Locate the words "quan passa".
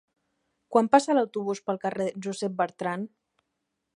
0.75-1.15